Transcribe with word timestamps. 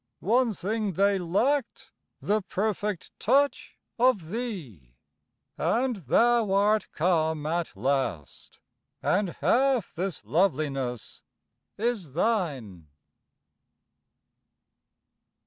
One 0.19 0.51
thing 0.51 0.93
they 0.93 1.19
lacked: 1.19 1.91
the 2.19 2.41
perfect 2.41 3.11
touch 3.19 3.77
Of 3.99 4.31
thee 4.31 4.95
and 5.59 5.97
thou 5.97 6.51
art 6.51 6.87
come 6.91 7.45
at 7.45 7.75
last, 7.75 8.57
And 9.03 9.29
half 9.41 9.93
this 9.93 10.25
loveliness 10.25 11.21
is 11.77 12.13
thine. 12.15 12.87